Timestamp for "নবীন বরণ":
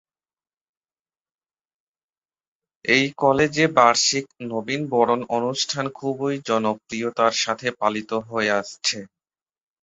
4.43-5.21